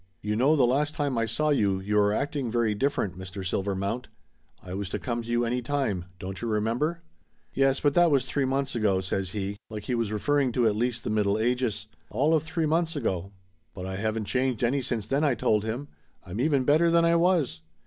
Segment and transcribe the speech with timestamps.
[0.23, 3.45] "You know the last time I saw you, you were acting very different, Mr.
[3.47, 4.73] Silver 270 Laughter Limited mount.
[4.73, 7.03] I was to come to you any time don't you remember?"
[7.53, 10.75] "Yes, but that was three months ago," says he, like he was referring to at
[10.75, 11.85] least the Middle Ages.
[12.09, 13.31] "All of three months ago!"
[13.75, 15.87] "But I haven't changed any since then!" I told him.
[16.25, 17.61] "I'm even better than I was.